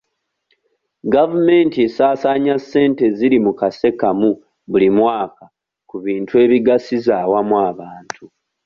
[1.13, 4.31] Gavumenti esaasaanya ssente eziri mu kase kamu
[4.69, 5.43] buli mwaka
[5.89, 8.23] ku bintu ebigasiza awamu abantu.